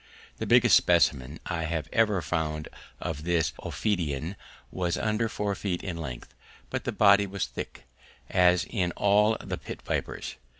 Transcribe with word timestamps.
The 0.37 0.47
biggest 0.47 0.75
specimen 0.75 1.39
I 1.45 1.65
have 1.65 1.87
ever 1.93 2.23
found 2.23 2.69
of 2.99 3.23
this 3.23 3.53
ophidian 3.61 4.35
was 4.71 4.97
under 4.97 5.29
four 5.29 5.53
feet 5.53 5.83
in 5.83 5.95
length; 5.95 6.33
but 6.71 6.85
the 6.85 6.91
body 6.91 7.27
is 7.31 7.45
thick, 7.45 7.83
as 8.27 8.63
in 8.67 8.93
all 8.93 9.37
the 9.39 9.59
pit 9.59 9.83
vipers. 9.83 10.37